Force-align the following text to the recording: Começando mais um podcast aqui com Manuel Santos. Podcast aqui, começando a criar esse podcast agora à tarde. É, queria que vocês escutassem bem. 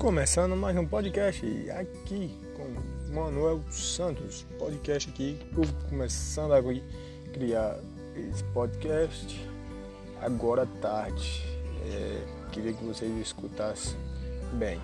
Começando 0.00 0.56
mais 0.56 0.74
um 0.78 0.86
podcast 0.86 1.44
aqui 1.72 2.34
com 2.56 3.12
Manuel 3.12 3.60
Santos. 3.70 4.46
Podcast 4.58 5.10
aqui, 5.10 5.38
começando 5.90 6.54
a 6.54 6.62
criar 7.34 7.78
esse 8.16 8.42
podcast 8.44 9.46
agora 10.22 10.62
à 10.62 10.66
tarde. 10.80 11.44
É, 11.84 12.50
queria 12.50 12.72
que 12.72 12.82
vocês 12.82 13.14
escutassem 13.20 13.94
bem. 14.54 14.80